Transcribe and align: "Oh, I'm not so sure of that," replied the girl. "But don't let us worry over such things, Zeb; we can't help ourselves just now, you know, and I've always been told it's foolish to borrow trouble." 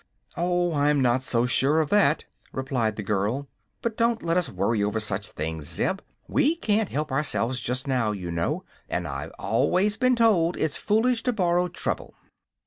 "Oh, 0.35 0.73
I'm 0.73 0.99
not 1.03 1.21
so 1.21 1.45
sure 1.45 1.79
of 1.79 1.91
that," 1.91 2.25
replied 2.51 2.95
the 2.95 3.03
girl. 3.03 3.47
"But 3.83 3.97
don't 3.97 4.23
let 4.23 4.35
us 4.35 4.49
worry 4.49 4.83
over 4.83 4.99
such 4.99 5.27
things, 5.29 5.67
Zeb; 5.67 5.99
we 6.27 6.55
can't 6.55 6.89
help 6.89 7.11
ourselves 7.11 7.59
just 7.61 7.85
now, 7.87 8.11
you 8.11 8.31
know, 8.31 8.63
and 8.89 9.07
I've 9.07 9.31
always 9.37 9.97
been 9.97 10.15
told 10.15 10.57
it's 10.57 10.75
foolish 10.75 11.21
to 11.21 11.33
borrow 11.33 11.67
trouble." 11.67 12.15